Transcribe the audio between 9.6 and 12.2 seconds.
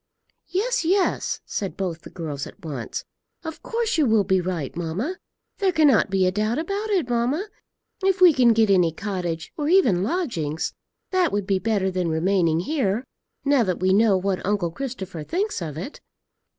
even lodgings, that would be better than